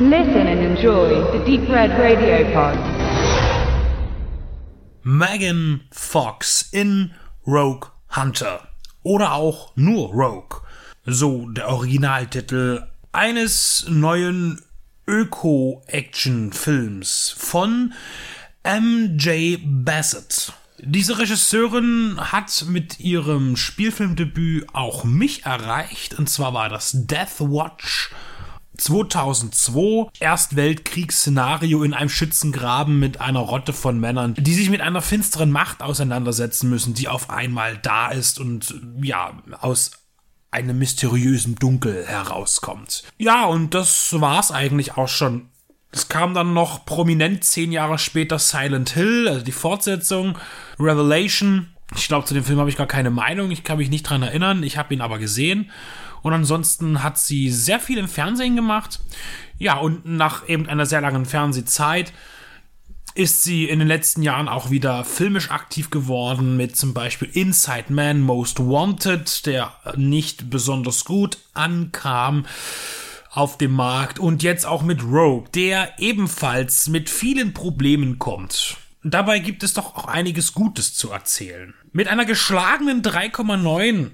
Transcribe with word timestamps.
Listen 0.00 0.48
and 0.48 0.60
enjoy 0.60 1.22
the 1.30 1.38
Deep 1.44 1.68
Red 1.68 1.96
Radio 1.96 2.42
Pod. 2.52 2.76
Megan 5.04 5.82
Fox 5.92 6.68
in 6.72 7.12
Rogue 7.46 7.86
Hunter. 8.08 8.66
Oder 9.04 9.34
auch 9.34 9.70
nur 9.76 10.12
Rogue. 10.12 10.62
So 11.06 11.48
der 11.48 11.68
Originaltitel 11.68 12.88
eines 13.12 13.86
neuen 13.88 14.60
Öko-Action-Films 15.06 17.36
von 17.38 17.94
M.J. 18.64 19.60
Bassett. 19.62 20.52
Diese 20.80 21.20
Regisseurin 21.20 22.18
hat 22.18 22.64
mit 22.66 22.98
ihrem 22.98 23.54
Spielfilmdebüt 23.54 24.74
auch 24.74 25.04
mich 25.04 25.46
erreicht, 25.46 26.18
und 26.18 26.28
zwar 26.28 26.52
war 26.52 26.68
das 26.68 27.06
Death 27.06 27.38
Watch 27.38 28.10
2002 28.76 30.10
Erstweltkriegsszenario 30.20 31.82
in 31.82 31.94
einem 31.94 32.08
Schützengraben 32.08 32.98
mit 32.98 33.20
einer 33.20 33.40
Rotte 33.40 33.72
von 33.72 33.98
Männern, 34.00 34.34
die 34.38 34.54
sich 34.54 34.70
mit 34.70 34.80
einer 34.80 35.02
finsteren 35.02 35.50
Macht 35.50 35.82
auseinandersetzen 35.82 36.68
müssen, 36.68 36.94
die 36.94 37.08
auf 37.08 37.30
einmal 37.30 37.78
da 37.78 38.08
ist 38.08 38.40
und 38.40 38.74
ja, 39.02 39.32
aus 39.60 39.92
einem 40.50 40.78
mysteriösen 40.78 41.56
Dunkel 41.56 42.06
herauskommt. 42.06 43.04
Ja, 43.18 43.44
und 43.46 43.74
das 43.74 44.20
war's 44.20 44.52
eigentlich 44.52 44.96
auch 44.96 45.08
schon. 45.08 45.48
Es 45.90 46.08
kam 46.08 46.34
dann 46.34 46.54
noch 46.54 46.86
prominent 46.86 47.44
zehn 47.44 47.70
Jahre 47.70 47.98
später 47.98 48.38
Silent 48.38 48.90
Hill, 48.90 49.28
also 49.28 49.44
die 49.44 49.52
Fortsetzung, 49.52 50.38
Revelation. 50.78 51.68
Ich 51.96 52.08
glaube, 52.08 52.26
zu 52.26 52.34
dem 52.34 52.44
Film 52.44 52.58
habe 52.58 52.70
ich 52.70 52.76
gar 52.76 52.86
keine 52.86 53.10
Meinung, 53.10 53.50
ich 53.50 53.62
kann 53.62 53.78
mich 53.78 53.90
nicht 53.90 54.02
dran 54.02 54.22
erinnern, 54.22 54.62
ich 54.62 54.76
habe 54.76 54.94
ihn 54.94 55.00
aber 55.00 55.18
gesehen. 55.18 55.70
Und 56.24 56.32
ansonsten 56.32 57.02
hat 57.02 57.18
sie 57.18 57.50
sehr 57.50 57.78
viel 57.78 57.98
im 57.98 58.08
Fernsehen 58.08 58.56
gemacht. 58.56 58.98
Ja, 59.58 59.76
und 59.76 60.06
nach 60.06 60.48
eben 60.48 60.66
einer 60.66 60.86
sehr 60.86 61.02
langen 61.02 61.26
Fernsehzeit 61.26 62.14
ist 63.14 63.44
sie 63.44 63.68
in 63.68 63.78
den 63.78 63.86
letzten 63.86 64.22
Jahren 64.22 64.48
auch 64.48 64.70
wieder 64.70 65.04
filmisch 65.04 65.50
aktiv 65.50 65.90
geworden 65.90 66.56
mit 66.56 66.76
zum 66.76 66.94
Beispiel 66.94 67.28
Inside 67.30 67.92
Man 67.92 68.22
Most 68.22 68.58
Wanted, 68.58 69.44
der 69.44 69.74
nicht 69.96 70.48
besonders 70.48 71.04
gut 71.04 71.36
ankam 71.52 72.46
auf 73.30 73.58
dem 73.58 73.72
Markt 73.72 74.18
und 74.18 74.42
jetzt 74.42 74.64
auch 74.64 74.82
mit 74.82 75.04
Rogue, 75.04 75.50
der 75.54 75.92
ebenfalls 75.98 76.88
mit 76.88 77.10
vielen 77.10 77.52
Problemen 77.52 78.18
kommt. 78.18 78.78
Dabei 79.02 79.40
gibt 79.40 79.62
es 79.62 79.74
doch 79.74 79.94
auch 79.94 80.06
einiges 80.06 80.54
Gutes 80.54 80.94
zu 80.94 81.10
erzählen. 81.10 81.74
Mit 81.92 82.08
einer 82.08 82.24
geschlagenen 82.24 83.02
3,9 83.02 84.10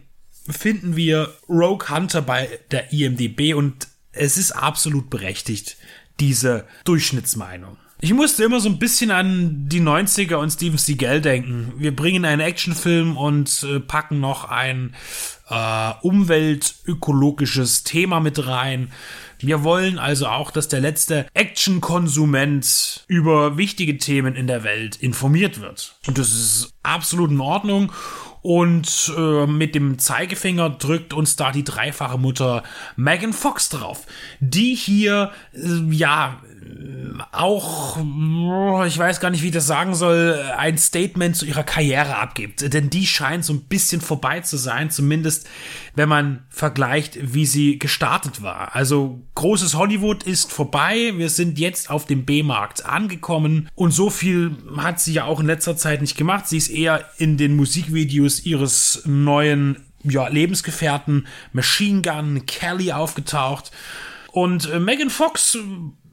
finden 0.49 0.97
wir 0.97 1.35
Rogue 1.49 1.89
Hunter 1.89 2.23
bei 2.23 2.61
der 2.71 2.93
IMDB 2.93 3.55
und 3.55 3.89
es 4.13 4.37
ist 4.37 4.53
absolut 4.53 5.11
berechtigt, 5.11 5.77
diese 6.19 6.67
Durchschnittsmeinung. 6.85 7.77
Ich 8.03 8.15
musste 8.15 8.45
immer 8.45 8.61
so 8.61 8.69
ein 8.71 8.79
bisschen 8.79 9.11
an 9.11 9.69
die 9.69 9.81
90er 9.81 10.37
und 10.37 10.51
Steven 10.51 10.79
Seagal 10.79 11.21
denken. 11.21 11.75
Wir 11.77 11.95
bringen 11.95 12.25
einen 12.25 12.41
Actionfilm 12.41 13.17
und 13.17 13.63
äh, 13.63 13.79
packen 13.79 14.21
noch 14.21 14.45
ein 14.45 14.95
äh, 15.51 15.93
umweltökologisches 16.03 17.85
Thema 17.85 18.21
mit 18.21 18.47
rein. 18.47 18.93
Wir 19.39 19.65
wollen 19.65 19.99
also 19.99 20.27
auch, 20.27 20.51
dass 20.51 20.69
der 20.69 20.81
letzte 20.81 21.27
Action-Konsument 21.35 23.05
über 23.09 23.57
wichtige 23.57 23.99
Themen 23.99 24.37
in 24.37 24.47
der 24.47 24.65
Welt 24.65 24.97
informiert 24.97 25.61
wird. 25.61 25.97
Und 26.07 26.19
das 26.19 26.33
ist 26.33 26.75
absolut 26.83 27.31
in 27.31 27.41
Ordnung 27.41 27.91
und 28.43 29.13
äh, 29.17 29.47
mit 29.47 29.75
dem 29.75 29.99
Zeigefinger 29.99 30.71
drückt 30.71 31.13
uns 31.13 31.37
da 31.37 31.53
die 31.53 31.65
dreifache 31.65 32.19
Mutter 32.19 32.63
Megan 32.97 33.33
Fox 33.33 33.69
drauf, 33.69 34.07
die 34.41 34.75
hier 34.75 35.33
äh, 35.53 35.95
ja 35.95 36.41
auch, 37.33 37.99
ich 38.87 38.99
weiß 38.99 39.21
gar 39.21 39.31
nicht, 39.31 39.43
wie 39.43 39.49
ich 39.49 39.53
das 39.53 39.67
sagen 39.67 39.95
soll, 39.95 40.39
ein 40.57 40.79
Statement 40.79 41.37
zu 41.37 41.47
ihrer 41.47 41.63
Karriere 41.63 42.17
abgibt. 42.17 42.73
Denn 42.73 42.91
die 42.91 43.07
scheint 43.07 43.45
so 43.45 43.53
ein 43.53 43.63
bisschen 43.63 44.01
vorbei 44.01 44.41
zu 44.41 44.57
sein, 44.57 44.91
zumindest 44.91 45.49
wenn 45.95 46.09
man 46.09 46.45
vergleicht, 46.49 47.19
wie 47.35 47.47
sie 47.47 47.79
gestartet 47.79 48.43
war. 48.43 48.75
Also 48.75 49.21
großes 49.35 49.75
Hollywood 49.75 50.23
ist 50.23 50.53
vorbei, 50.53 51.13
wir 51.17 51.31
sind 51.31 51.59
jetzt 51.59 51.91
auf 51.91 52.07
dem 52.07 52.25
B-Markt 52.25 52.87
angekommen 52.87 53.69
und 53.75 53.93
so 53.93 54.11
viel 54.11 54.57
hat 54.77 55.01
sie 55.01 55.13
ja 55.13 55.25
auch 55.25 55.41
in 55.41 55.47
letzter 55.47 55.77
Zeit 55.77 56.01
nicht 56.01 56.17
gemacht. 56.17 56.49
Sie 56.49 56.57
ist 56.57 56.69
eher 56.69 57.05
in 57.19 57.37
den 57.37 57.57
Musikvideos 57.57 58.41
ihres 58.45 59.03
neuen 59.05 59.77
ja, 60.03 60.29
Lebensgefährten 60.29 61.27
Machine 61.53 62.03
Gun 62.03 62.47
Kelly 62.47 62.93
aufgetaucht. 62.93 63.71
Und 64.33 64.71
äh, 64.71 64.79
Megan 64.79 65.11
Fox 65.11 65.59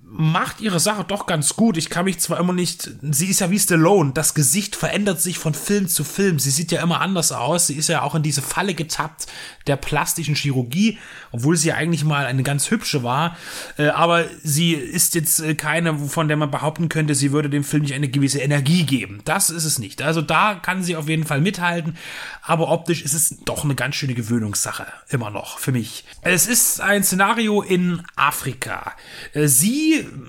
macht 0.10 0.62
ihre 0.62 0.80
Sache 0.80 1.04
doch 1.04 1.26
ganz 1.26 1.56
gut. 1.56 1.76
Ich 1.76 1.90
kann 1.90 2.06
mich 2.06 2.20
zwar 2.20 2.40
immer 2.40 2.54
nicht, 2.54 2.90
sie 3.02 3.28
ist 3.28 3.42
ja 3.42 3.52
wie 3.52 3.60
Stallone, 3.60 4.14
das 4.14 4.34
Gesicht 4.34 4.78
verändert 4.78 5.22
sich 5.22 5.38
von 5.38 5.54
Film 5.54 5.90
zu 5.90 6.06
Film. 6.06 6.40
Sie 6.40 6.50
sieht 6.50 6.72
ja 6.72 6.82
immer 6.82 7.02
anders 7.02 7.34
aus. 7.34 7.68
Sie 7.68 7.76
ist 7.76 7.90
ja 7.90 8.02
auch 8.04 8.16
in 8.16 8.24
diese 8.24 8.42
Falle 8.42 8.74
getappt 8.74 9.28
der 9.68 9.76
plastischen 9.76 10.36
Chirurgie, 10.36 10.98
obwohl 11.32 11.58
sie 11.58 11.70
ja 11.70 11.76
eigentlich 11.76 12.06
mal 12.06 12.26
eine 12.26 12.44
ganz 12.44 12.72
hübsche 12.72 13.04
war. 13.04 13.36
Äh, 13.78 13.90
aber 13.90 14.26
sie 14.44 14.74
ist 14.74 15.14
jetzt 15.14 15.42
äh, 15.42 15.56
keine, 15.56 15.98
von 15.98 16.30
der 16.30 16.38
man 16.38 16.52
behaupten 16.52 16.88
könnte, 16.88 17.14
sie 17.14 17.34
würde 17.34 17.50
dem 17.50 17.66
Film 17.66 17.84
nicht 17.84 17.94
eine 17.94 18.08
gewisse 18.08 18.40
Energie 18.40 18.86
geben. 18.86 19.20
Das 19.26 19.50
ist 19.50 19.66
es 19.66 19.78
nicht. 19.78 20.02
Also 20.02 20.22
da 20.22 20.56
kann 20.56 20.84
sie 20.84 20.96
auf 20.96 21.10
jeden 21.10 21.26
Fall 21.26 21.42
mithalten. 21.42 21.98
Aber 22.42 22.70
optisch 22.70 23.02
ist 23.02 23.14
es 23.14 23.36
doch 23.44 23.66
eine 23.66 23.76
ganz 23.76 23.96
schöne 23.96 24.14
Gewöhnungssache. 24.14 24.88
Immer 25.10 25.32
noch 25.32 25.60
für 25.60 25.74
mich. 25.74 26.06
Es 26.22 26.48
ist 26.48 26.80
ein 26.80 27.04
Szenario 27.04 27.62
in 27.62 28.04
Afrika. 28.16 28.94
Äh, 29.34 29.48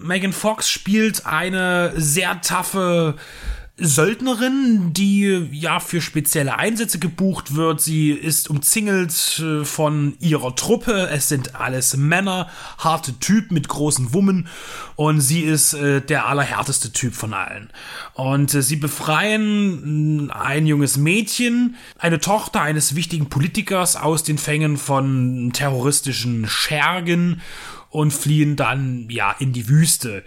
Megan 0.02 0.32
Fox 0.32 0.70
spielt 0.70 1.26
eine 1.26 1.92
sehr 1.96 2.40
taffe 2.40 3.16
Söldnerin, 3.80 4.92
die 4.92 5.48
ja 5.52 5.78
für 5.78 6.00
spezielle 6.00 6.58
Einsätze 6.58 6.98
gebucht 6.98 7.54
wird. 7.54 7.80
Sie 7.80 8.10
ist 8.10 8.50
umzingelt 8.50 9.38
äh, 9.38 9.64
von 9.64 10.16
ihrer 10.18 10.56
Truppe. 10.56 11.08
Es 11.12 11.28
sind 11.28 11.54
alles 11.54 11.96
Männer, 11.96 12.48
harte 12.78 13.16
Typen 13.20 13.54
mit 13.54 13.68
großen 13.68 14.12
Wummen 14.12 14.48
und 14.96 15.20
sie 15.20 15.42
ist 15.42 15.74
äh, 15.74 16.00
der 16.00 16.26
allerhärteste 16.26 16.92
Typ 16.92 17.14
von 17.14 17.32
allen. 17.32 17.70
Und 18.14 18.52
äh, 18.52 18.62
sie 18.62 18.76
befreien 18.76 20.24
mm, 20.24 20.30
ein 20.32 20.66
junges 20.66 20.96
Mädchen, 20.96 21.76
eine 21.98 22.18
Tochter 22.18 22.62
eines 22.62 22.96
wichtigen 22.96 23.28
Politikers 23.28 23.94
aus 23.94 24.24
den 24.24 24.38
Fängen 24.38 24.76
von 24.76 25.52
terroristischen 25.52 26.48
Schergen 26.48 27.42
und 27.90 28.12
fliehen 28.12 28.56
dann 28.56 29.08
ja 29.08 29.34
in 29.38 29.52
die 29.52 29.68
Wüste. 29.68 30.24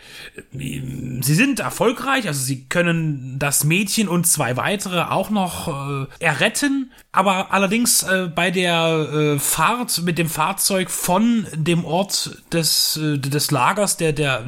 Sie 0.51 1.21
sind 1.21 1.59
erfolgreich, 1.59 2.27
also 2.27 2.41
sie 2.41 2.65
können 2.65 3.37
das 3.37 3.63
Mädchen 3.63 4.07
und 4.07 4.25
zwei 4.25 4.57
weitere 4.57 5.03
auch 5.03 5.29
noch 5.29 5.67
äh, 5.67 6.07
erretten, 6.19 6.91
aber 7.11 7.53
allerdings 7.53 8.03
äh, 8.03 8.29
bei 8.33 8.51
der 8.51 9.35
äh, 9.35 9.39
Fahrt 9.39 10.01
mit 10.03 10.17
dem 10.17 10.29
Fahrzeug 10.29 10.89
von 10.89 11.45
dem 11.53 11.85
Ort 11.85 12.41
des, 12.51 12.97
äh, 12.97 13.19
des 13.19 13.51
Lagers 13.51 13.97
der, 13.97 14.13
der, 14.13 14.45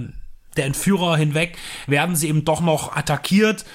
der 0.58 0.66
Entführer 0.66 1.16
hinweg 1.18 1.58
werden 1.88 2.16
sie 2.16 2.30
eben 2.30 2.46
doch 2.46 2.62
noch 2.62 2.96
attackiert 2.96 3.66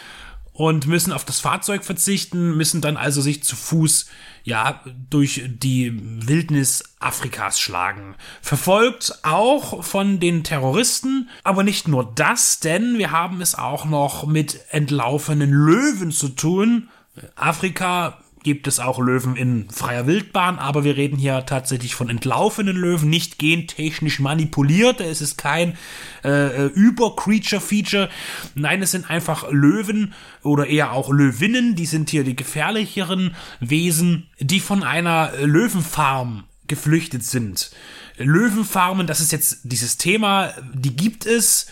und 0.59 0.89
müssen 0.89 1.13
auf 1.13 1.25
das 1.25 1.39
Fahrzeug 1.39 1.85
verzichten, 1.85 2.57
müssen 2.57 2.81
dann 2.81 2.97
also 2.97 3.21
sich 3.21 3.45
zu 3.45 3.55
Fuß 3.55 4.07
ja 4.43 4.83
durch 5.09 5.45
die 5.47 5.93
Wildnis 6.27 6.83
Afrikas 6.99 7.61
schlagen. 7.61 8.17
Verfolgt 8.43 9.21
auch 9.23 9.85
von 9.85 10.19
den 10.19 10.43
Terroristen, 10.43 11.29
aber 11.45 11.63
nicht 11.63 11.87
nur 11.87 12.13
das, 12.13 12.59
denn 12.59 12.99
wir 12.99 13.13
haben 13.13 13.41
es 13.41 13.55
auch 13.55 13.85
noch 13.85 14.27
mit 14.27 14.59
entlaufenen 14.71 15.53
Löwen 15.53 16.11
zu 16.11 16.31
tun. 16.31 16.89
Afrika 17.37 18.19
gibt 18.49 18.67
es 18.67 18.81
auch 18.81 18.99
Löwen 18.99 19.37
in 19.37 19.69
freier 19.69 20.07
Wildbahn, 20.07 20.59
aber 20.59 20.83
wir 20.83 20.97
reden 20.97 21.19
hier 21.19 21.45
tatsächlich 21.45 21.95
von 21.95 22.09
entlaufenen 22.09 22.79
Löwen, 22.79 23.11
nicht 23.11 23.39
gentechnisch 23.39 24.21
manipuliert. 24.21 25.03
Es 25.03 25.21
ist 25.21 25.37
kein 25.37 25.77
äh, 26.25 26.69
Über-Creature-Feature. 26.69 28.09
Nein, 28.55 28.81
es 28.81 28.93
sind 28.93 29.11
einfach 29.11 29.51
Löwen 29.51 30.15
oder 30.43 30.67
eher 30.67 30.93
auch 30.93 31.11
Löwinnen. 31.11 31.75
Die 31.75 31.85
sind 31.85 32.09
hier 32.09 32.25
die 32.25 32.37
gefährlicheren 32.37 33.37
Wesen, 33.61 34.29
die 34.41 34.61
von 34.61 34.83
einer 34.83 35.33
Löwenfarm 35.43 36.45
geflüchtet 36.69 37.25
sind. 37.25 37.71
Löwenfarmen, 38.19 39.07
das 39.07 39.21
ist 39.21 39.33
jetzt 39.33 39.61
dieses 39.65 39.97
Thema, 39.97 40.53
die 40.75 40.95
gibt 40.95 41.27
es 41.27 41.67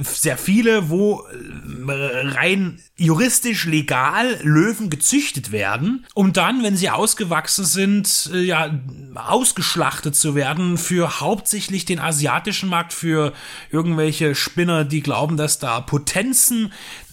sehr 0.00 0.38
viele, 0.38 0.88
wo 0.90 1.26
äh, 1.26 2.28
rein 2.28 2.80
juristisch 2.96 3.64
legal 3.66 4.38
Löwen 4.42 4.90
gezüchtet 4.90 5.52
werden, 5.52 6.06
um 6.14 6.32
dann, 6.32 6.62
wenn 6.62 6.76
sie 6.76 6.90
ausgewachsen 6.90 7.64
sind, 7.64 8.30
äh, 8.32 8.40
ja, 8.42 8.70
ausgeschlachtet 9.14 10.16
zu 10.16 10.34
werden 10.34 10.78
für 10.78 11.20
hauptsächlich 11.20 11.84
den 11.84 11.98
asiatischen 11.98 12.68
Markt, 12.68 12.92
für 12.92 13.32
irgendwelche 13.70 14.34
Spinner, 14.34 14.84
die 14.84 15.02
glauben, 15.02 15.36
dass 15.36 15.58
da 15.58 15.80
Potenzen 15.80 16.72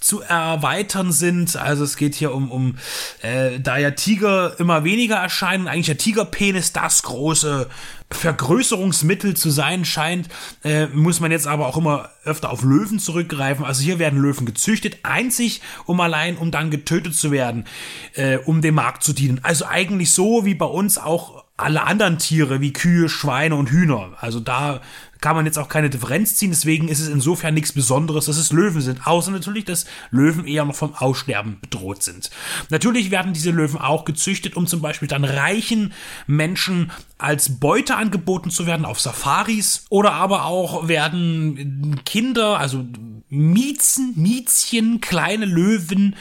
zu 0.10 0.22
erweitern 0.22 1.12
sind. 1.12 1.56
Also 1.56 1.84
es 1.84 1.96
geht 1.96 2.16
hier 2.16 2.34
um, 2.34 2.52
um 2.52 2.76
äh, 3.22 3.60
da 3.60 3.78
ja 3.78 3.92
Tiger 3.92 4.60
immer 4.60 4.84
weniger 4.84 5.16
erscheinen, 5.16 5.68
eigentlich 5.68 5.86
der 5.86 5.98
Tigerpenis 5.98 6.74
das 6.74 7.04
große 7.04 7.70
Vergrößerung 8.12 8.90
Vergrößerungsmittel 8.90 9.36
zu 9.36 9.50
sein 9.50 9.86
scheint, 9.86 10.30
äh, 10.64 10.88
muss 10.88 11.20
man 11.20 11.32
jetzt 11.32 11.48
aber 11.48 11.68
auch 11.68 11.78
immer 11.78 12.10
öfter 12.24 12.50
auf 12.50 12.64
Löwen 12.64 13.00
zurückgreifen. 13.00 13.66
Also 13.66 13.84
hier 13.84 14.00
werden 14.00 14.20
Löwen 14.20 14.46
gezüchtet, 14.46 15.00
einzig 15.04 15.62
um 15.86 16.00
allein, 16.02 16.38
um 16.38 16.52
dann 16.52 16.72
getötet 16.72 17.16
zu 17.16 17.32
werden, 17.32 17.66
äh, 18.14 18.38
um 18.38 18.62
dem 18.62 18.76
Markt 18.76 19.04
zu 19.04 19.14
dienen. 19.14 19.40
Also 19.44 19.66
eigentlich 19.66 20.12
so 20.12 20.46
wie 20.46 20.56
bei 20.56 20.66
uns 20.66 20.98
auch 20.98 21.44
alle 21.60 21.84
anderen 21.84 22.18
Tiere 22.18 22.62
wie 22.62 22.74
Kühe, 22.74 23.10
Schweine 23.10 23.56
und 23.56 23.70
Hühner. 23.70 24.14
Also 24.20 24.40
da 24.40 24.82
kann 25.22 25.36
man 25.36 25.46
jetzt 25.46 25.60
auch 25.60 25.68
keine 25.68 25.90
Differenz 25.90 26.36
ziehen. 26.36 26.52
Deswegen 26.52 26.88
ist 26.88 27.02
es 27.02 27.10
insofern 27.10 27.54
nichts 27.54 27.74
Besonderes, 27.74 28.26
dass 28.26 28.38
es 28.38 28.54
Löwen 28.54 28.82
sind. 28.82 29.06
Außer 29.06 29.32
natürlich, 29.32 29.66
dass 29.66 29.86
Löwen 30.12 30.46
eher 30.46 30.66
noch 30.66 30.76
vom 30.76 30.96
Aussterben 30.96 31.60
bedroht 31.60 32.04
sind. 32.04 32.30
Natürlich 32.70 33.12
werden 33.12 33.34
diese 33.34 33.52
Löwen 33.52 33.80
auch 33.80 34.06
gezüchtet, 34.06 34.56
um 34.56 34.66
zum 34.66 34.82
Beispiel 34.82 35.08
dann 35.08 35.26
reichen 35.26 35.94
Menschen 36.26 36.92
als 37.18 37.60
Beute 37.60 37.98
angeboten 37.98 38.50
zu 38.50 38.66
werden 38.66 38.86
auf 38.86 39.00
Safaris. 39.00 39.86
Oder 39.90 40.14
aber 40.14 40.46
auch 40.46 40.88
werden 40.88 42.02
Kinder, 42.06 42.58
also 42.60 42.86
Miezen, 43.30 44.14
Miezchen, 44.16 45.02
kleine 45.02 45.46
Löwen 45.46 46.16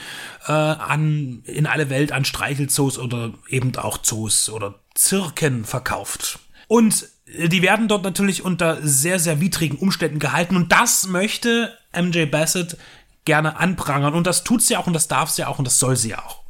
äh, 0.45 0.51
an, 0.51 1.41
in 1.45 1.65
alle 1.65 1.89
Welt 1.89 2.11
an 2.11 2.25
Streichelzoos 2.25 2.99
oder 2.99 3.33
eben 3.47 3.75
auch 3.77 3.99
Zoos 3.99 4.49
oder 4.49 4.75
Zirken 4.99 5.63
verkauft. 5.63 6.39
Und 6.67 7.07
die 7.25 7.61
werden 7.61 7.87
dort 7.87 8.03
natürlich 8.03 8.43
unter 8.43 8.85
sehr, 8.85 9.17
sehr 9.17 9.39
widrigen 9.39 9.77
Umständen 9.77 10.19
gehalten 10.19 10.57
und 10.57 10.71
das 10.71 11.07
möchte 11.07 11.77
MJ 11.95 12.25
Bassett 12.25 12.77
gerne 13.23 13.57
anprangern 13.57 14.13
und 14.13 14.27
das 14.27 14.43
tut 14.43 14.61
sie 14.61 14.75
auch 14.75 14.87
und 14.87 14.93
das 14.93 15.07
darf 15.07 15.29
sie 15.29 15.45
auch 15.45 15.57
und 15.57 15.65
das 15.65 15.79
soll 15.79 15.95
sie 15.95 16.15
auch. 16.15 16.41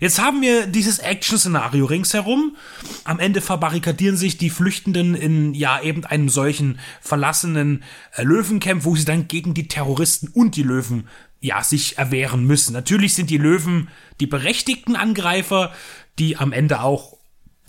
Jetzt 0.00 0.18
haben 0.18 0.40
wir 0.40 0.66
dieses 0.66 1.00
Action-Szenario 1.00 1.84
ringsherum. 1.84 2.56
Am 3.04 3.18
Ende 3.18 3.40
verbarrikadieren 3.40 4.16
sich 4.16 4.38
die 4.38 4.48
Flüchtenden 4.50 5.14
in 5.14 5.54
ja 5.54 5.82
eben 5.82 6.04
einem 6.06 6.28
solchen 6.28 6.78
verlassenen 7.00 7.82
äh, 8.14 8.22
Löwencamp, 8.22 8.84
wo 8.84 8.96
sie 8.96 9.04
dann 9.04 9.28
gegen 9.28 9.54
die 9.54 9.68
Terroristen 9.68 10.28
und 10.28 10.56
die 10.56 10.62
Löwen 10.62 11.08
ja 11.40 11.62
sich 11.62 11.98
erwehren 11.98 12.44
müssen. 12.44 12.72
Natürlich 12.72 13.14
sind 13.14 13.28
die 13.28 13.38
Löwen 13.38 13.88
die 14.20 14.26
berechtigten 14.26 14.96
Angreifer, 14.96 15.72
die 16.18 16.36
am 16.36 16.52
Ende 16.52 16.80
auch 16.80 17.17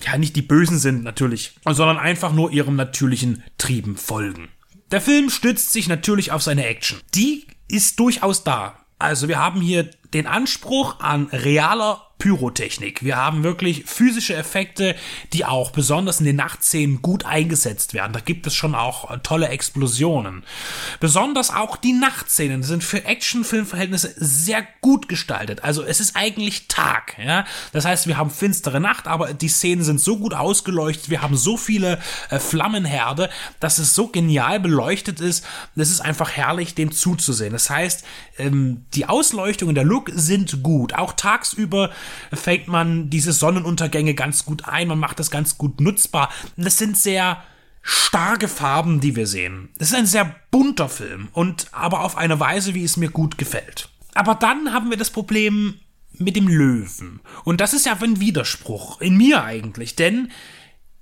ja 0.05 0.17
nicht 0.17 0.35
die 0.35 0.41
Bösen 0.41 0.79
sind 0.79 1.03
natürlich, 1.03 1.53
sondern 1.65 1.97
einfach 1.97 2.33
nur 2.33 2.51
ihrem 2.51 2.75
natürlichen 2.75 3.43
Trieben 3.57 3.97
folgen. 3.97 4.49
Der 4.91 5.01
Film 5.01 5.29
stützt 5.29 5.71
sich 5.71 5.87
natürlich 5.87 6.31
auf 6.31 6.41
seine 6.41 6.65
Action. 6.65 6.99
Die 7.13 7.45
ist 7.67 7.99
durchaus 7.99 8.43
da. 8.43 8.77
Also 8.97 9.27
wir 9.27 9.39
haben 9.39 9.61
hier 9.61 9.89
den 10.13 10.27
Anspruch 10.27 10.99
an 10.99 11.27
realer 11.31 12.08
Pyrotechnik. 12.19 13.01
Wir 13.01 13.15
haben 13.15 13.43
wirklich 13.43 13.85
physische 13.85 14.35
Effekte, 14.35 14.93
die 15.31 15.45
auch 15.45 15.71
besonders 15.71 16.19
in 16.19 16.25
den 16.25 16.35
Nachtszenen 16.35 17.01
gut 17.01 17.25
eingesetzt 17.25 17.93
werden. 17.93 18.11
Da 18.11 18.19
gibt 18.19 18.45
es 18.45 18.53
schon 18.53 18.75
auch 18.75 19.09
äh, 19.09 19.19
tolle 19.19 19.47
Explosionen. 19.47 20.43
Besonders 20.99 21.49
auch 21.49 21.77
die 21.77 21.93
Nachtszenen 21.93 22.61
sind 22.61 22.83
für 22.83 23.05
Actionfilmverhältnisse 23.05 24.13
sehr 24.17 24.67
gut 24.81 25.07
gestaltet. 25.07 25.63
Also 25.63 25.81
es 25.81 26.01
ist 26.01 26.17
eigentlich 26.17 26.67
Tag, 26.67 27.15
ja. 27.17 27.45
Das 27.71 27.85
heißt, 27.85 28.05
wir 28.07 28.17
haben 28.17 28.31
finstere 28.31 28.81
Nacht, 28.81 29.07
aber 29.07 29.33
die 29.33 29.47
Szenen 29.47 29.83
sind 29.83 30.01
so 30.01 30.17
gut 30.17 30.33
ausgeleuchtet. 30.33 31.09
Wir 31.09 31.21
haben 31.21 31.37
so 31.37 31.55
viele 31.55 31.99
äh, 32.29 32.39
Flammenherde, 32.39 33.29
dass 33.61 33.77
es 33.77 33.95
so 33.95 34.07
genial 34.07 34.59
beleuchtet 34.59 35.21
ist. 35.21 35.45
Das 35.75 35.89
ist 35.89 36.01
einfach 36.01 36.31
herrlich, 36.31 36.75
dem 36.75 36.91
zuzusehen. 36.91 37.53
Das 37.53 37.69
heißt, 37.69 38.03
ähm, 38.37 38.85
die 38.93 39.05
Ausleuchtung 39.05 39.69
und 39.69 39.75
der 39.75 39.85
Look 39.85 40.11
sind 40.13 40.63
gut. 40.63 40.95
Auch 40.95 41.13
tagsüber 41.13 41.91
fängt 42.33 42.67
man 42.67 43.09
diese 43.09 43.33
Sonnenuntergänge 43.33 44.13
ganz 44.13 44.45
gut 44.45 44.67
ein, 44.67 44.87
man 44.87 44.99
macht 44.99 45.19
das 45.19 45.31
ganz 45.31 45.57
gut 45.57 45.81
nutzbar. 45.81 46.29
Das 46.57 46.77
sind 46.77 46.97
sehr 46.97 47.43
starke 47.81 48.47
Farben, 48.47 48.99
die 48.99 49.15
wir 49.15 49.27
sehen. 49.27 49.69
Das 49.77 49.89
ist 49.89 49.95
ein 49.95 50.05
sehr 50.05 50.35
bunter 50.51 50.89
Film 50.89 51.29
und 51.33 51.67
aber 51.71 52.03
auf 52.03 52.17
eine 52.17 52.39
Weise, 52.39 52.73
wie 52.73 52.83
es 52.83 52.97
mir 52.97 53.09
gut 53.09 53.37
gefällt. 53.37 53.89
Aber 54.13 54.35
dann 54.35 54.73
haben 54.73 54.89
wir 54.89 54.97
das 54.97 55.09
Problem 55.09 55.75
mit 56.13 56.35
dem 56.35 56.47
Löwen. 56.47 57.21
Und 57.45 57.61
das 57.61 57.73
ist 57.73 57.85
ja 57.85 57.97
ein 58.01 58.19
Widerspruch 58.19 58.99
in 59.01 59.17
mir 59.17 59.43
eigentlich, 59.43 59.95
denn 59.95 60.31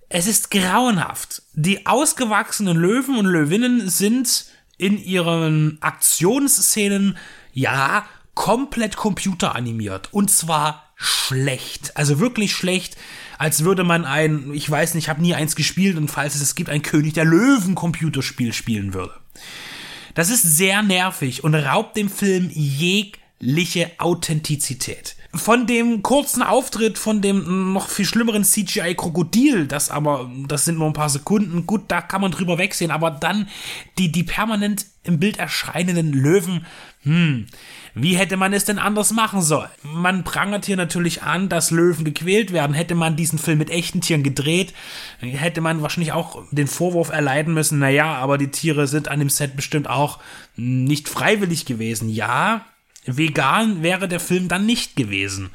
es 0.09 0.27
ist 0.27 0.51
grauenhaft. 0.51 1.41
Die 1.53 1.85
ausgewachsenen 1.85 2.77
Löwen 2.77 3.17
und 3.17 3.25
Löwinnen 3.25 3.89
sind 3.89 4.45
in 4.77 4.97
ihren 4.97 5.81
Aktionsszenen 5.81 7.17
ja 7.51 8.05
komplett 8.35 8.95
computeranimiert. 8.95 10.13
Und 10.13 10.29
zwar 10.29 10.86
schlecht. 10.97 11.95
Also 11.95 12.19
wirklich 12.19 12.53
schlecht, 12.53 12.97
als 13.37 13.63
würde 13.63 13.83
man 13.83 14.03
ein, 14.03 14.53
ich 14.53 14.69
weiß 14.69 14.95
nicht, 14.95 15.05
ich 15.05 15.09
habe 15.09 15.21
nie 15.21 15.35
eins 15.35 15.55
gespielt 15.55 15.95
und 15.97 16.09
falls 16.09 16.35
es 16.35 16.41
es 16.41 16.55
gibt, 16.55 16.69
ein 16.69 16.81
König 16.81 17.13
der 17.13 17.25
Löwen 17.25 17.75
Computerspiel 17.75 18.51
spielen 18.51 18.93
würde. 18.93 19.13
Das 20.15 20.31
ist 20.31 20.41
sehr 20.41 20.81
nervig 20.81 21.43
und 21.43 21.53
raubt 21.53 21.95
dem 21.95 22.09
Film 22.09 22.49
jegliche 22.51 23.91
Authentizität. 23.99 25.15
Von 25.33 25.67
dem 25.67 26.03
kurzen 26.03 26.41
Auftritt 26.41 26.97
von 26.97 27.21
dem 27.21 27.73
noch 27.73 27.89
viel 27.89 28.05
schlimmeren 28.05 28.43
CGI 28.43 28.95
Krokodil, 28.95 29.67
das 29.67 29.91
aber, 29.91 30.29
das 30.47 30.65
sind 30.65 30.77
nur 30.77 30.87
ein 30.87 30.93
paar 30.93 31.09
Sekunden, 31.09 31.65
gut, 31.65 31.83
da 31.89 32.01
kann 32.01 32.21
man 32.21 32.31
drüber 32.31 32.57
wegsehen, 32.57 32.91
aber 32.91 33.11
dann 33.11 33.47
die, 33.97 34.11
die 34.11 34.23
permanent 34.23 34.85
im 35.03 35.19
Bild 35.19 35.37
erscheinenden 35.37 36.13
Löwen, 36.13 36.65
hm, 37.03 37.47
wie 37.93 38.15
hätte 38.15 38.37
man 38.37 38.53
es 38.53 38.65
denn 38.65 38.79
anders 38.79 39.11
machen 39.11 39.41
sollen? 39.41 39.69
Man 39.81 40.23
prangert 40.23 40.65
hier 40.65 40.77
natürlich 40.77 41.23
an, 41.23 41.49
dass 41.49 41.71
Löwen 41.71 42.03
gequält 42.05 42.51
werden. 42.53 42.73
Hätte 42.73 42.95
man 42.95 43.15
diesen 43.15 43.39
Film 43.39 43.57
mit 43.57 43.69
echten 43.69 44.01
Tieren 44.01 44.23
gedreht, 44.23 44.73
hätte 45.19 45.61
man 45.61 45.81
wahrscheinlich 45.81 46.11
auch 46.11 46.43
den 46.51 46.67
Vorwurf 46.67 47.09
erleiden 47.09 47.53
müssen, 47.53 47.79
naja, 47.79 48.13
aber 48.15 48.37
die 48.37 48.51
Tiere 48.51 48.87
sind 48.87 49.07
an 49.07 49.19
dem 49.19 49.29
Set 49.29 49.55
bestimmt 49.55 49.89
auch 49.89 50.19
nicht 50.55 51.09
freiwillig 51.09 51.65
gewesen. 51.65 52.09
Ja, 52.09 52.65
vegan 53.07 53.81
wäre 53.81 54.07
der 54.07 54.19
Film 54.19 54.47
dann 54.47 54.65
nicht 54.65 54.95
gewesen. 54.95 55.49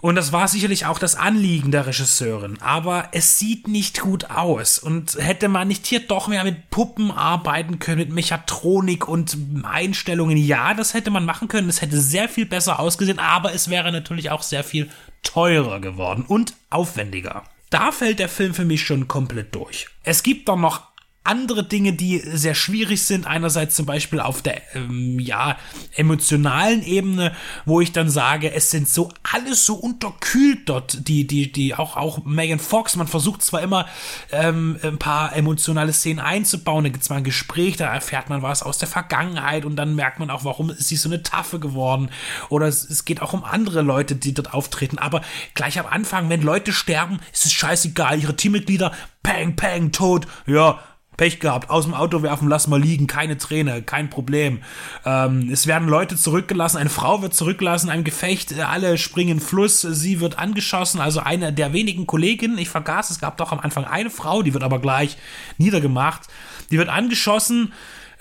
Und 0.00 0.14
das 0.14 0.32
war 0.32 0.46
sicherlich 0.46 0.86
auch 0.86 1.00
das 1.00 1.16
Anliegen 1.16 1.72
der 1.72 1.86
Regisseurin. 1.86 2.58
Aber 2.60 3.08
es 3.12 3.38
sieht 3.38 3.66
nicht 3.66 4.00
gut 4.00 4.30
aus. 4.30 4.78
Und 4.78 5.16
hätte 5.18 5.48
man 5.48 5.66
nicht 5.66 5.86
hier 5.86 6.00
doch 6.00 6.28
mehr 6.28 6.44
mit 6.44 6.70
Puppen 6.70 7.10
arbeiten 7.10 7.80
können, 7.80 7.98
mit 7.98 8.10
Mechatronik 8.10 9.08
und 9.08 9.36
Einstellungen, 9.64 10.36
ja, 10.36 10.74
das 10.74 10.94
hätte 10.94 11.10
man 11.10 11.24
machen 11.24 11.48
können. 11.48 11.68
Es 11.68 11.82
hätte 11.82 12.00
sehr 12.00 12.28
viel 12.28 12.46
besser 12.46 12.78
ausgesehen, 12.78 13.18
aber 13.18 13.52
es 13.54 13.70
wäre 13.70 13.90
natürlich 13.90 14.30
auch 14.30 14.42
sehr 14.42 14.62
viel 14.62 14.88
teurer 15.24 15.80
geworden 15.80 16.24
und 16.26 16.54
aufwendiger. 16.70 17.42
Da 17.70 17.90
fällt 17.90 18.20
der 18.20 18.28
Film 18.28 18.54
für 18.54 18.64
mich 18.64 18.82
schon 18.82 19.08
komplett 19.08 19.54
durch. 19.54 19.88
Es 20.04 20.22
gibt 20.22 20.48
dann 20.48 20.60
noch 20.60 20.87
andere 21.28 21.62
Dinge, 21.62 21.92
die 21.92 22.18
sehr 22.18 22.54
schwierig 22.54 23.04
sind. 23.04 23.26
Einerseits 23.26 23.76
zum 23.76 23.86
Beispiel 23.86 24.20
auf 24.20 24.42
der 24.42 24.60
ähm, 24.74 25.20
ja 25.20 25.56
emotionalen 25.94 26.82
Ebene, 26.82 27.32
wo 27.64 27.80
ich 27.80 27.92
dann 27.92 28.10
sage, 28.10 28.52
es 28.52 28.70
sind 28.70 28.88
so 28.88 29.10
alles 29.32 29.64
so 29.64 29.74
unterkühlt 29.74 30.68
dort. 30.68 31.06
Die 31.08 31.26
die 31.26 31.52
die 31.52 31.74
auch 31.74 31.96
auch 31.96 32.24
Megan 32.24 32.58
Fox. 32.58 32.96
Man 32.96 33.06
versucht 33.06 33.42
zwar 33.42 33.62
immer 33.62 33.86
ähm, 34.32 34.78
ein 34.82 34.98
paar 34.98 35.36
emotionale 35.36 35.92
Szenen 35.92 36.20
einzubauen. 36.20 36.84
Da 36.84 36.90
gibt 36.90 37.02
es 37.02 37.10
mal 37.10 37.16
ein 37.16 37.24
Gespräch, 37.24 37.76
da 37.76 37.92
erfährt 37.92 38.30
man 38.30 38.42
was 38.42 38.62
aus 38.62 38.78
der 38.78 38.88
Vergangenheit 38.88 39.64
und 39.64 39.76
dann 39.76 39.94
merkt 39.94 40.18
man 40.18 40.30
auch, 40.30 40.44
warum 40.44 40.70
ist 40.70 40.88
sie 40.88 40.96
so 40.96 41.08
eine 41.08 41.22
Taffe 41.22 41.60
geworden. 41.60 42.10
Oder 42.48 42.66
es, 42.66 42.88
es 42.88 43.04
geht 43.04 43.20
auch 43.20 43.34
um 43.34 43.44
andere 43.44 43.82
Leute, 43.82 44.16
die 44.16 44.32
dort 44.34 44.54
auftreten. 44.54 44.98
Aber 44.98 45.22
gleich 45.54 45.78
am 45.78 45.86
Anfang, 45.86 46.28
wenn 46.30 46.42
Leute 46.42 46.72
sterben, 46.72 47.20
ist 47.32 47.44
es 47.44 47.52
scheißegal. 47.52 48.20
Ihre 48.20 48.36
Teammitglieder, 48.36 48.92
peng, 49.22 49.56
peng, 49.56 49.92
tot. 49.92 50.26
Ja, 50.46 50.80
Pech 51.18 51.40
gehabt, 51.40 51.68
aus 51.68 51.84
dem 51.84 51.92
Auto 51.92 52.22
werfen, 52.22 52.48
lass 52.48 52.66
mal 52.68 52.80
liegen, 52.80 53.06
keine 53.06 53.36
Träne, 53.36 53.82
kein 53.82 54.08
Problem. 54.08 54.62
Ähm, 55.04 55.50
es 55.52 55.66
werden 55.66 55.88
Leute 55.88 56.16
zurückgelassen, 56.16 56.78
eine 56.78 56.88
Frau 56.88 57.20
wird 57.20 57.34
zurückgelassen, 57.34 57.90
ein 57.90 58.04
Gefecht, 58.04 58.58
alle 58.58 58.96
springen 58.96 59.32
in 59.32 59.40
Fluss, 59.40 59.82
sie 59.82 60.20
wird 60.20 60.38
angeschossen, 60.38 61.00
also 61.00 61.20
eine 61.20 61.52
der 61.52 61.74
wenigen 61.74 62.06
Kolleginnen, 62.06 62.56
ich 62.56 62.70
vergaß, 62.70 63.10
es 63.10 63.20
gab 63.20 63.36
doch 63.36 63.52
am 63.52 63.60
Anfang 63.60 63.84
eine 63.84 64.08
Frau, 64.08 64.42
die 64.42 64.54
wird 64.54 64.62
aber 64.62 64.78
gleich 64.78 65.18
niedergemacht, 65.58 66.22
die 66.70 66.78
wird 66.78 66.88
angeschossen, 66.88 67.72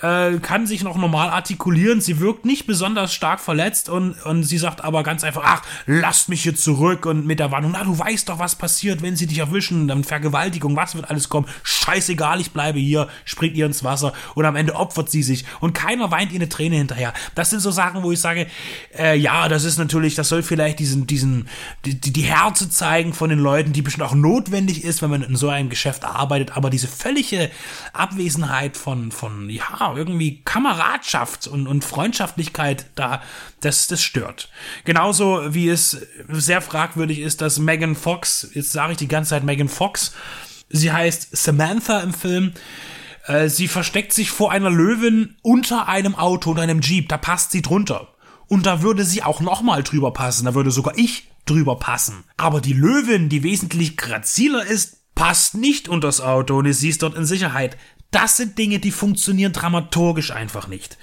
äh, 0.01 0.38
kann 0.39 0.68
sich 0.68 0.84
noch 0.84 0.98
normal 0.98 1.30
artikulieren. 1.30 2.01
Sie 2.01 2.20
wirkt 2.20 2.46
nicht 2.46 2.68
besonders 2.68 3.13
stark 3.13 3.39
verletzt 3.39 3.89
und, 3.89 4.13
und 4.25 4.44
sie 4.44 4.58
sagt 4.58 4.84
aber 4.84 5.04
ganz 5.04 5.24
einfach, 5.24 5.44
ach, 5.46 5.62
lasst 5.86 6.30
mich 6.30 6.44
hier 6.44 6.56
zurück 6.56 7.06
und 7.06 7.25
mit 7.25 7.39
der 7.39 7.51
Warnung, 7.51 7.72
na, 7.74 7.84
du 7.84 7.98
weißt 7.98 8.30
doch, 8.30 8.39
was 8.39 8.56
passiert, 8.56 9.01
wenn 9.01 9.16
sie 9.16 9.27
dich 9.27 9.39
erwischen, 9.39 9.88
dann 9.88 10.04
Vergewaltigung, 10.04 10.75
was 10.75 10.96
wird 10.96 11.10
alles 11.10 11.30
kommen, 11.30 11.48
scheißegal, 11.63 12.39
ich 12.39 12.51
bleibe 12.51 12.80
hier, 12.80 13.08
springt 13.25 13.56
ihr 13.56 13.66
ins 13.66 13.84
Wasser 13.84 14.13
und 14.36 14.46
am 14.46 14.56
Ende 14.56 14.75
opfert 14.75 15.10
sie 15.10 15.24
sich 15.24 15.46
und 15.60 15.74
keiner 15.74 16.12
weint 16.12 16.32
ihr 16.32 16.38
eine 16.38 16.50
Träne 16.50 16.75
hinterher. 16.75 17.13
Das 17.36 17.50
sind 17.50 17.60
so 17.60 17.72
Sachen, 17.72 18.04
wo 18.04 18.12
ich 18.12 18.20
sage, 18.20 18.48
äh, 18.98 19.18
ja, 19.18 19.48
das 19.50 19.63
ist 19.63 19.77
natürlich, 19.77 20.16
das 20.16 20.30
soll 20.30 20.44
vielleicht 20.44 20.80
diesen, 20.80 21.08
diesen, 21.08 21.48
die, 21.86 22.00
die 22.00 22.22
Härte 22.22 22.70
zeigen 22.70 23.13
von 23.13 23.30
den 23.30 23.39
Leuten, 23.39 23.74
die 23.74 23.82
bestimmt 23.82 24.08
auch 24.08 24.16
notwendig 24.16 24.84
ist, 24.84 25.01
wenn 25.01 25.10
man 25.10 25.24
in 25.24 25.36
so 25.36 25.50
einem 25.50 25.70
Geschäft 25.70 26.06
arbeitet, 26.06 26.56
aber 26.56 26.70
diese 26.70 26.88
völlige 26.88 27.50
Abwesenheit 27.94 28.77
von, 28.77 29.12
von, 29.12 29.50
ja, 29.50 29.87
irgendwie 29.96 30.41
Kameradschaft 30.44 31.48
und, 31.48 31.67
und 31.67 31.84
Freundschaftlichkeit 31.84 32.88
da, 32.96 33.22
das, 33.62 33.88
das 33.88 34.01
stört. 34.01 34.50
Genauso 34.84 35.53
wie 35.53 35.70
es 35.70 36.08
sehr 36.27 36.62
fragwürdig 36.62 37.20
ist, 37.20 37.41
dass 37.41 37.60
Megan 37.60 37.96
Fox, 37.96 38.50
jetzt 38.53 38.72
sage 38.72 38.94
ich 38.94 38.98
die 38.98 39.08
ganze 39.08 39.29
Zeit 39.29 39.44
Megan 39.44 39.70
Fox, 39.70 40.13
Sie 40.70 40.91
heißt 40.91 41.36
Samantha 41.36 42.00
im 42.00 42.13
Film. 42.13 42.53
Äh, 43.25 43.50
sie 43.50 43.67
versteckt 43.67 44.13
sich 44.13 44.32
vor 44.32 44.51
einer 44.51 44.70
Löwin 44.70 45.36
unter 45.41 45.88
einem 45.88 46.15
Auto 46.15 46.51
und 46.51 46.60
einem 46.60 46.82
Jeep. 46.82 47.10
Da 47.10 47.17
passt 47.17 47.51
sie 47.51 47.62
drunter. 47.62 48.10
Und 48.48 48.65
da 48.65 48.82
würde 48.82 49.03
sie 49.03 49.24
auch 49.24 49.41
nochmal 49.41 49.84
drüber 49.84 50.12
passen. 50.12 50.46
Da 50.46 50.56
würde 50.56 50.72
sogar 50.72 50.98
ich 50.98 51.29
drüber 51.46 51.77
passen. 51.77 52.24
Aber 52.38 52.62
die 52.62 52.74
Löwin, 52.74 53.29
die 53.29 53.44
wesentlich 53.44 53.98
graziler 53.98 54.65
ist, 54.65 55.15
passt 55.15 55.56
nicht 55.56 55.89
unter 55.89 56.08
das 56.08 56.22
Auto 56.22 56.58
und 56.58 56.72
sie 56.72 56.89
ist 56.89 57.01
dort 57.01 57.15
in 57.15 57.25
Sicherheit. 57.25 57.77
Das 58.12 58.38
sind 58.38 58.58
Dinge, 58.58 58.80
die 58.80 58.92
funktionieren 58.92 59.54
dramaturgisch 59.54 60.32
einfach 60.32 60.68
nicht. 60.68 60.98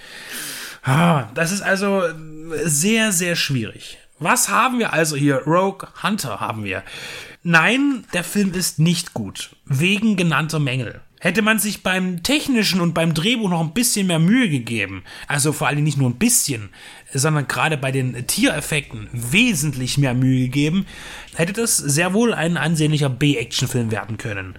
Das 0.84 1.52
ist 1.52 1.62
also 1.62 2.02
sehr, 2.64 3.12
sehr 3.12 3.36
schwierig. 3.36 3.98
Was 4.18 4.48
haben 4.48 4.78
wir 4.78 4.92
also 4.92 5.16
hier? 5.16 5.42
Rogue 5.46 5.88
Hunter 6.02 6.40
haben 6.40 6.64
wir. 6.64 6.82
Nein, 7.42 8.04
der 8.12 8.24
Film 8.24 8.52
ist 8.54 8.78
nicht 8.78 9.12
gut. 9.12 9.56
Wegen 9.66 10.16
genannter 10.16 10.60
Mängel. 10.60 11.00
Hätte 11.20 11.40
man 11.40 11.58
sich 11.58 11.82
beim 11.82 12.22
technischen 12.22 12.82
und 12.82 12.92
beim 12.92 13.14
Drehbuch 13.14 13.48
noch 13.48 13.62
ein 13.62 13.72
bisschen 13.72 14.06
mehr 14.06 14.18
Mühe 14.18 14.50
gegeben, 14.50 15.04
also 15.26 15.54
vor 15.54 15.68
allem 15.68 15.82
nicht 15.82 15.96
nur 15.96 16.10
ein 16.10 16.18
bisschen, 16.18 16.68
sondern 17.14 17.48
gerade 17.48 17.78
bei 17.78 17.90
den 17.92 18.26
Tiereffekten 18.26 19.08
wesentlich 19.10 19.96
mehr 19.96 20.12
Mühe 20.12 20.44
gegeben, 20.44 20.84
hätte 21.34 21.54
das 21.54 21.78
sehr 21.78 22.12
wohl 22.12 22.34
ein 22.34 22.58
ansehnlicher 22.58 23.08
B-Action-Film 23.08 23.90
werden 23.90 24.18
können. 24.18 24.54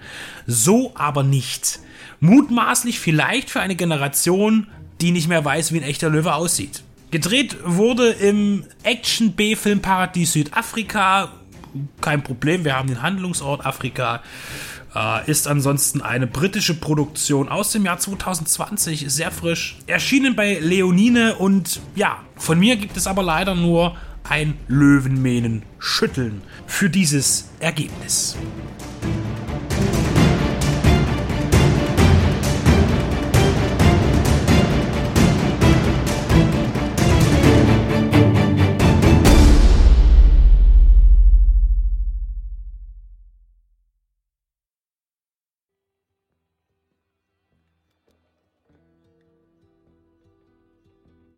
So 0.48 0.90
aber 0.96 1.22
nicht. 1.22 1.78
Mutmaßlich 2.26 2.98
vielleicht 2.98 3.50
für 3.50 3.60
eine 3.60 3.76
Generation, 3.76 4.66
die 5.00 5.12
nicht 5.12 5.28
mehr 5.28 5.44
weiß, 5.44 5.72
wie 5.72 5.78
ein 5.78 5.84
echter 5.84 6.10
Löwe 6.10 6.34
aussieht. 6.34 6.82
Gedreht 7.12 7.56
wurde 7.64 8.10
im 8.10 8.64
Action-B-Filmparadies 8.82 10.32
Südafrika. 10.32 11.30
Kein 12.00 12.24
Problem, 12.24 12.64
wir 12.64 12.76
haben 12.76 12.88
den 12.88 13.00
Handlungsort 13.00 13.64
Afrika. 13.64 14.22
Äh, 14.92 15.30
ist 15.30 15.46
ansonsten 15.46 16.02
eine 16.02 16.26
britische 16.26 16.74
Produktion 16.74 17.48
aus 17.48 17.70
dem 17.70 17.84
Jahr 17.84 17.98
2020, 17.98 19.04
sehr 19.06 19.30
frisch. 19.30 19.76
Erschienen 19.86 20.34
bei 20.34 20.58
Leonine 20.58 21.36
und 21.36 21.80
ja, 21.94 22.24
von 22.34 22.58
mir 22.58 22.74
gibt 22.76 22.96
es 22.96 23.06
aber 23.06 23.22
leider 23.22 23.54
nur 23.54 23.96
ein 24.24 24.54
Löwenmähnen 24.66 25.62
schütteln 25.78 26.42
für 26.66 26.90
dieses 26.90 27.50
Ergebnis. 27.60 28.36